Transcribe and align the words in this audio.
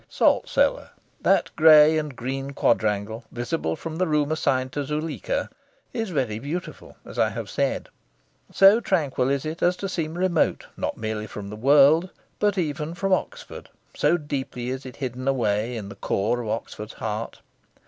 Salt 0.09 0.49
Cellar, 0.49 0.89
that 1.21 1.51
grey 1.55 1.95
and 1.95 2.15
green 2.15 2.53
quadrangle 2.53 3.23
visible 3.31 3.75
from 3.75 3.97
the 3.97 4.07
room 4.07 4.31
assigned 4.31 4.71
to 4.71 4.83
Zuleika, 4.83 5.47
is 5.93 6.09
very 6.09 6.39
beautiful, 6.39 6.95
as 7.05 7.19
I 7.19 7.29
have 7.29 7.51
said. 7.51 7.87
So 8.51 8.79
tranquil 8.79 9.29
is 9.29 9.45
it 9.45 9.61
as 9.61 9.77
to 9.77 9.87
seem 9.87 10.15
remote 10.17 10.65
not 10.75 10.97
merely 10.97 11.27
from 11.27 11.51
the 11.51 11.55
world, 11.55 12.09
but 12.39 12.57
even 12.57 12.95
from 12.95 13.13
Oxford, 13.13 13.69
so 13.95 14.17
deeply 14.17 14.69
is 14.71 14.87
it 14.87 14.95
hidden 14.95 15.27
away 15.27 15.77
in 15.77 15.87
the 15.89 15.95
core 15.95 16.41
of 16.41 16.49
Oxford's 16.49 16.93
heart. 16.93 17.39